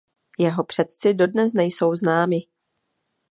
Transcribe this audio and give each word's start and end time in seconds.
Jeho 0.39 0.63
předci 0.63 1.13
dodnes 1.13 1.53
nejsou 1.53 1.95
známí. 1.95 2.47